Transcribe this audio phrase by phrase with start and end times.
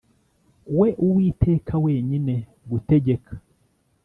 [0.77, 2.33] we Uwiteka wenyine
[2.69, 3.33] Gutegeka